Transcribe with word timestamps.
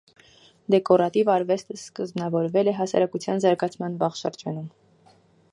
Դեկորատիվ 0.75 1.29
արվեստն 1.33 1.79
սկզբնավորվել 1.81 2.71
է 2.71 2.75
հասարակության 2.81 3.47
զարգացման 3.47 4.03
վաղ 4.05 4.21
շրջանում։ 4.25 4.69